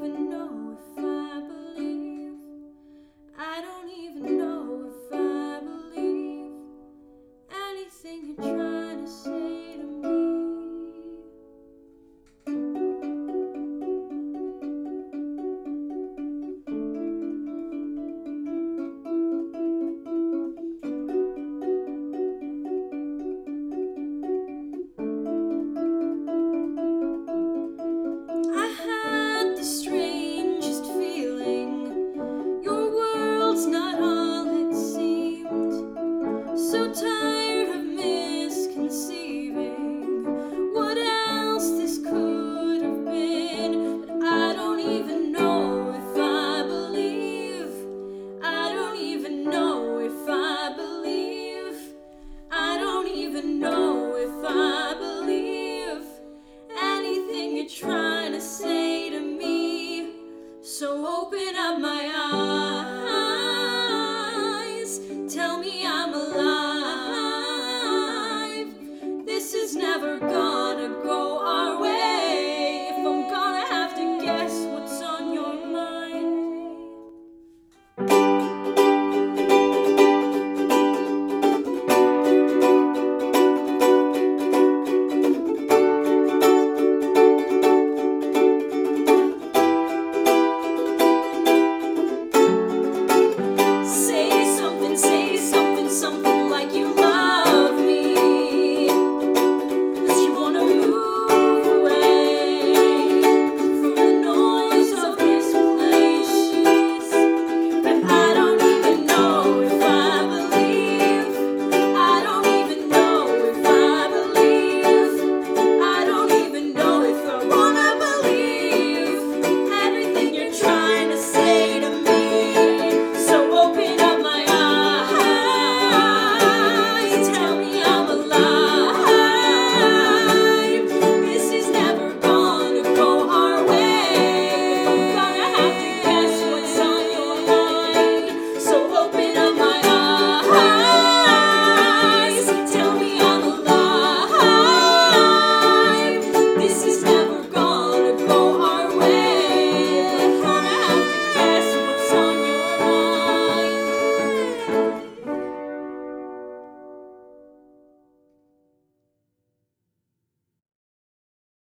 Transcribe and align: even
even 0.00 0.27